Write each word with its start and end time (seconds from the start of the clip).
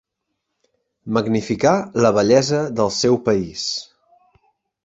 Magnificar 1.17 1.75
la 2.05 2.13
bellesa 2.17 2.65
del 2.81 2.93
seu 2.99 3.23
país. 3.29 3.67